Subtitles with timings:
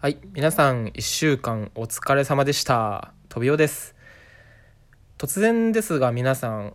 [0.00, 3.12] はい、皆さん1週間お疲れ様でした。
[3.28, 3.94] 飛びおです。
[5.18, 6.72] 突然ですが皆さん、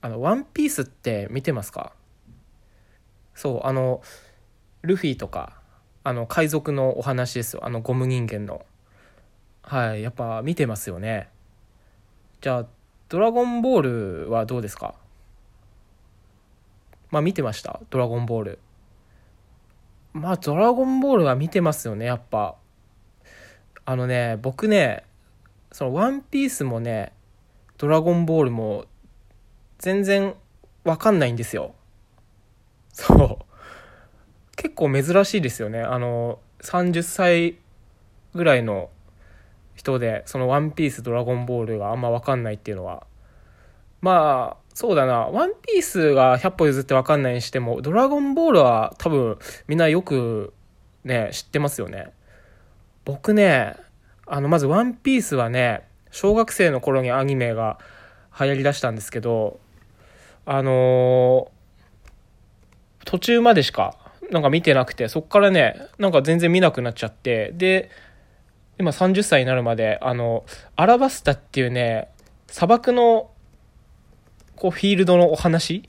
[0.00, 1.92] あの、ワンピースって見てますか？
[3.34, 4.02] そう、あの、
[4.82, 5.54] ルフィとか、
[6.04, 7.66] あの、海賊のお話ですよ。
[7.66, 8.64] あの、ゴム人間の。
[9.62, 11.28] はい、やっぱ見てますよね。
[12.40, 12.66] じゃあ、
[13.08, 13.82] ドラゴンボー
[14.26, 14.94] ルはどうですか？
[17.10, 17.80] まあ見てました？
[17.90, 18.58] ドラゴンボール。
[20.12, 22.56] まあ、ドラゴンボールは見てますよね、やっぱ。
[23.84, 25.04] あのね、僕ね、
[25.72, 27.12] その、ワンピースもね、
[27.78, 28.86] ドラゴンボールも、
[29.78, 30.34] 全然
[30.84, 31.74] わかんないんですよ。
[32.92, 33.50] そう。
[34.56, 35.80] 結構珍しいですよね。
[35.80, 37.56] あの、30歳
[38.34, 38.90] ぐらいの
[39.74, 43.06] 人で、そのワンピース、ドラゴンボールがあんまわかんないっていうのは。
[44.00, 45.26] まあ、そうだな。
[45.26, 50.54] ワンピースが100歩譲ってわかんないにしても、ドラゴンボールは多分みんなよく
[51.04, 52.12] ね、知ってますよね。
[53.04, 53.76] 僕ね、
[54.26, 57.78] あの、まずワンピースはね、小学生の頃にアニメが
[58.38, 59.60] 流行りだしたんですけど、
[60.46, 61.60] あのー
[63.06, 63.96] 途中までしか
[64.30, 67.90] なんか見てなくて、そっからね、なんか全然見なくなっちゃって、で、
[68.78, 70.44] 今30歳になるまで、あの、
[70.76, 72.08] アラバスタっていうね、
[72.46, 73.30] 砂漠の
[74.60, 75.88] こうフィールドのお話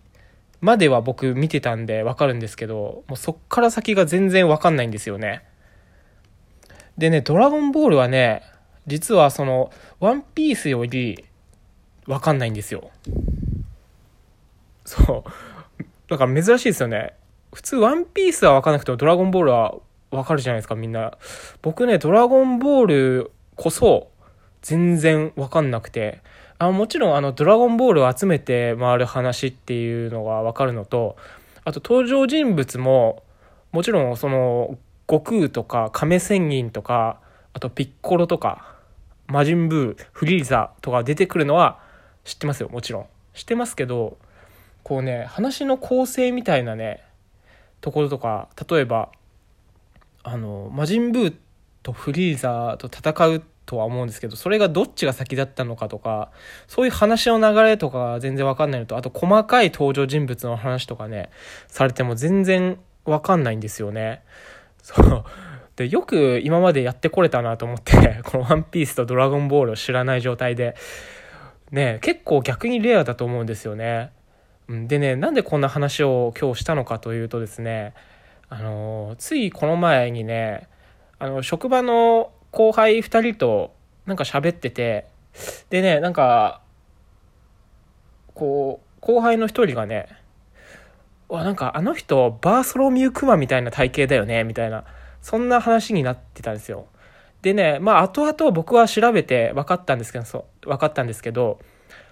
[0.62, 5.44] までは僕見てたんでわかるんですけど、もうそっから先が全然わかんないんですよね。
[6.98, 8.44] でね、ドラゴンボールはね、
[8.88, 11.26] 実はその、ワンピースより
[12.08, 12.92] わかんないんですよ。
[14.86, 15.84] そう。
[16.08, 17.14] だから珍しいですよね。
[17.54, 19.76] 普通ワンピースはわかんなくてもドラゴンボールは
[20.12, 21.18] わかるじゃないですか、みんな。
[21.62, 24.12] 僕ね、ドラゴンボールこそ
[24.62, 26.22] 全然わかんなくて、
[26.62, 31.18] あもちろんあのドラゴンボールを集めて回る話っていうのがわかるのと
[31.66, 33.24] あと登場人物も
[33.72, 34.78] もちろんその
[35.10, 37.20] 悟空とか亀仙人とか
[37.54, 38.76] あとピッコロとか
[39.26, 41.80] 魔人ブーフリーザとか出てくるのは
[42.26, 43.06] 知ってますよもちろん。
[43.34, 44.20] 知ってますけど
[44.84, 47.04] こうね話の構成みたいなね
[47.80, 49.10] ところとか例えば
[50.22, 51.36] あの魔人ブー
[51.82, 56.32] とフリーザーと戦うとは思うんですけど、それがどっちが先だったのかとか、
[56.68, 61.30] そういう話の流れとか全然わかんないのと、あと細かい登場人物の話とかね、
[61.68, 64.24] されても全然わかんないんですよね。
[64.82, 65.26] そう。
[65.76, 70.76] で、よく今までやってこれたなと思って、 このワンピースとドラゴンボールを知らない状態で、
[71.72, 74.12] ね、結構逆にレアだと思うんですよね。
[74.68, 77.94] でね、なんでこんな話を今日したのかというとですね、
[78.50, 80.68] あの、ついこの前にね、
[81.20, 83.74] あの、職場の後輩2人と
[84.06, 85.08] なんか喋ってて
[85.70, 86.62] でねなんか
[88.34, 90.08] こう後輩の1人がね
[91.30, 94.84] わなんかあの人バーソロミュークマみたいな体型だよねみたいな
[95.22, 96.88] そんな話になってたんですよ。
[97.42, 101.60] でねまあ後々僕は調べて分かったんですけどそ分かったんですけど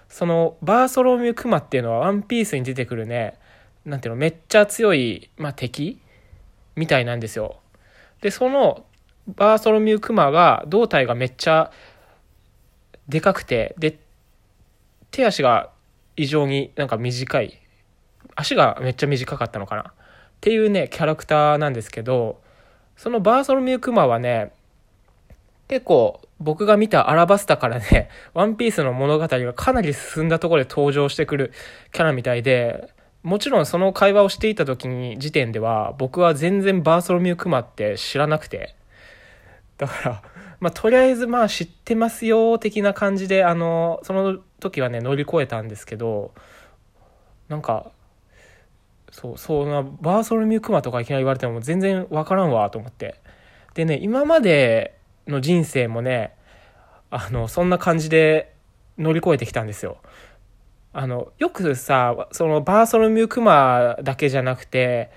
[0.07, 3.38] そのバーソロミュークマっていうのはワンピースに出てくるね
[3.85, 6.01] なんていうのめっちゃ強い、まあ、敵
[6.75, 7.59] みたいなんですよ。
[8.21, 8.85] でその
[9.28, 11.72] バーソロミュークマが胴体がめっちゃ
[13.07, 14.00] でかくてで
[15.12, 15.72] 手足が
[16.16, 17.59] 異常になんか短い。
[18.35, 19.81] 足がめっちゃ短かったのかな。
[19.81, 19.94] っ
[20.41, 22.41] ていうねキャラクターなんですけど
[22.96, 24.53] そのバーソロミュークマはね
[25.68, 31.51] 結構僕が見たアラバスタからね ワンピースの物語がかなり進んだところで登場してくる
[31.91, 32.90] キャラみたいで
[33.22, 38.78] もちろんその会話をしていた時に時点では僕は全然バーソロミュークマって知らなくて。
[39.79, 40.22] だから、
[40.59, 46.34] まあ、とりあえずまあ知ってますよ的な感じであのその時はね乗り越えたんですけど
[47.47, 47.91] なんか
[49.09, 53.16] そうそうなバーソロミュークマとかいきなり言われても全然わからんわと思って。
[53.73, 54.97] でね今まで
[55.28, 56.35] の人生もね
[57.09, 58.53] あのそんな感じで
[58.97, 59.97] 乗り越えてきたんですよ。
[60.91, 65.12] あのよくさそのバーソロミュークマだけじゃなくて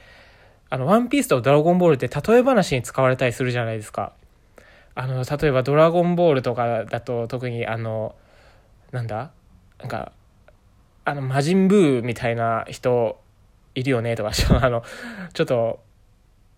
[0.71, 4.13] あのワンピースとドラゴンボールって例え話に使われたりするじゃないですか。
[4.95, 8.15] あの例えば「ドラゴンボール」とかだと特にあの
[8.91, 9.31] なんだ？
[9.79, 10.13] なんか
[11.05, 13.21] あの魔人ブーみたいな人
[13.75, 14.31] いるよねとか
[14.63, 14.85] あの
[15.33, 15.81] ちょっと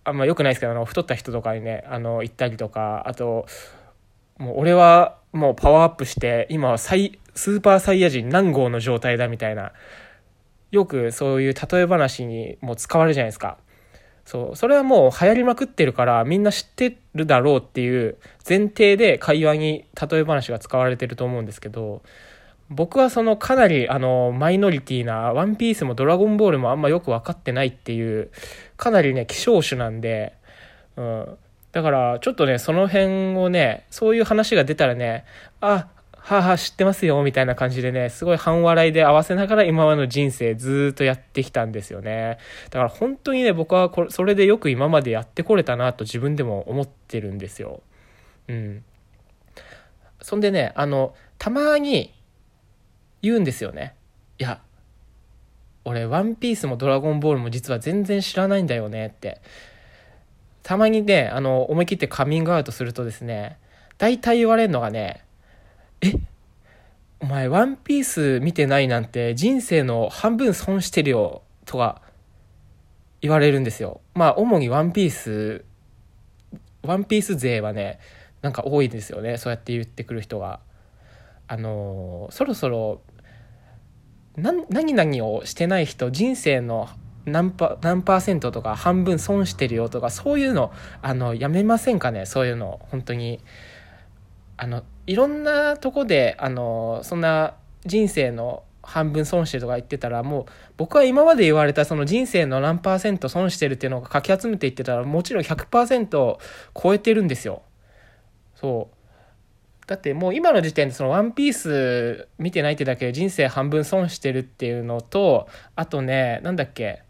[0.05, 3.47] あんま良くないですけどあの太った人とかにねあの行ったりとかあと
[4.37, 9.73] もう俺はもうパワーアップして今はサイスーパーサイヤ人何号の状態だみたいな
[10.71, 13.57] よくそういう例え話にも使われるじゃないですか。
[14.25, 18.17] そう、それはもう流行りまくってるからみんな知ってるだろうっていう
[18.49, 22.03] 前提で会話に例え話が使われてると思うんですけど、
[22.71, 28.31] 僕はそのかなりあのマイノリティなワンピースもドラゴンボールもあんまよく分かってないっていう
[28.77, 30.33] かなりね希少種なんで、
[30.97, 31.39] うん、
[31.73, 35.25] だからちょっとねその辺をねそういう話が出たらね
[35.61, 35.89] あ
[36.27, 42.39] はあはあ知ってますよみたいな感じでねすごい半笑いで合わせながら今までの人生ずっとやってきたんですよね。
[42.71, 47.83] だから本当にね僕はこれそれでよく今までやってこれたなと自分でも思ってるんですよ。
[48.49, 48.85] うん。
[50.23, 52.15] そんでねあのたまに
[53.21, 53.95] 言うんですよね。
[54.39, 54.63] いや
[55.85, 59.43] 俺ワンピースもドラゴンボールも実は全然知らないんだよねって。
[60.63, 63.59] たまにねあの思い切ってカミングアウトするとですね
[63.99, 65.23] 大体言われるのがね
[66.01, 66.13] え
[67.21, 72.03] お前ワンピース見てないなんて人生の半分損してるよとか
[73.23, 74.03] 言われるんですよ。
[74.15, 75.65] まあ主にワンピース
[76.83, 77.99] ワンピース勢はね
[78.43, 79.39] なんか多いですよね。
[79.39, 80.61] そうやって言ってくる人が。
[81.47, 83.01] あのそろそろ
[84.37, 86.89] 何々をしてない人人生の
[87.27, 92.27] 何パ何パーセントとか半分損してるよとかそういうのあのやめませんかね？
[92.27, 93.41] そういうの本当に。
[94.57, 97.55] あのいろんなとこであのそんな
[97.85, 100.47] 人生の半分損してるとか言ってたらもう
[100.77, 106.39] 僕は今まで言われたその人生の何パーセント損してるっていうのをかき集めていってたらもちろん100%
[106.75, 107.63] 超えてるんですよ。
[108.55, 108.95] そう。
[109.87, 115.47] だってもう今の時点でそのワンピース見てないってだけで人生半分損してるっていうのと
[115.77, 117.03] あとねなんだっけ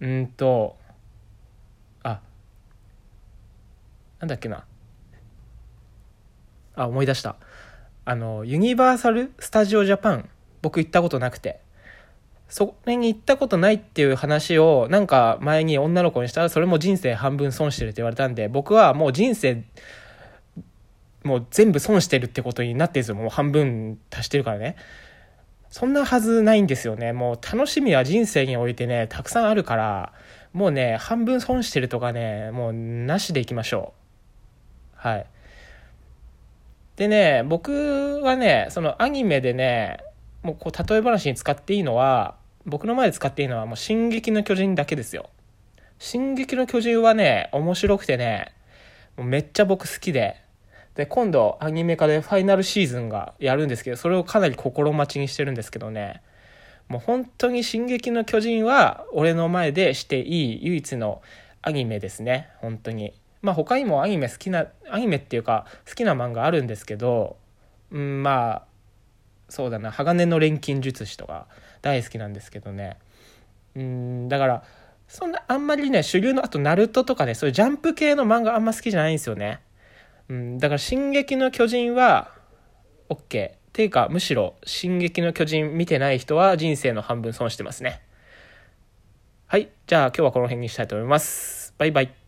[0.00, 0.76] うんと
[2.02, 2.20] あ
[4.20, 4.64] なんだっけな。
[6.74, 7.36] あ思い出した。
[8.04, 10.28] あのユニバーサル・スタジオ・ジャパン
[10.60, 11.60] 僕行ったことなくて。
[12.48, 19.64] それに行ったことないっていう話をなんか前に女の子にしたらそれも人生半分損してるって言われたんで僕はもう人生
[21.24, 23.14] もう全部損してるってことになってるんですよ。
[23.14, 24.76] もう半分足してるからね。
[25.70, 27.14] そんなはずないんですよね。
[27.14, 30.12] もう楽しみは人生においてねたくさんあるから
[30.52, 33.94] もうね半分損してるとかねもうなしでいきましょ
[34.94, 34.98] う。
[34.98, 35.26] はい。
[36.96, 39.98] でね、僕はね、そのアニメでね、
[40.42, 42.36] もうこう例え話に使っていいのは、
[42.66, 45.30] 僕の前で使っていいのはもう進撃の巨人だけですよ。
[45.98, 48.52] 進撃の巨人はね、面白くてね、
[49.16, 50.36] もうめっちゃ僕好きで、
[50.94, 56.20] で、今度アニメ化でファイナルシーズンがやるんですけど、それをかなり心待ちにしてるんですけどね、
[56.88, 61.22] もう本当に進撃の巨人は俺の前でしていい唯一の
[61.62, 63.14] アニメですね、本当に。
[63.42, 67.36] まあ他にもアニメ好きなアニメっていうか好きな漫画あるんですけど、
[67.90, 68.62] うん、まあ
[69.48, 71.46] そうだな鋼の錬金術師とか
[71.82, 72.96] 大好きなんですけどね。
[73.74, 74.62] うんだから
[75.08, 79.60] そんなあんまりね主流のあとナルトとかねそういうジャンプ系の漫画あんま好きじゃないんですよね。
[80.28, 82.30] うんだから「進撃の巨人」は
[83.10, 88.00] OK っていうかむしろ「進撃の巨人」見てない人は人生の半分損してますね。
[89.46, 91.74] はいじゃあ今日はこの辺にしたいと思います。
[91.76, 92.21] バイバイ。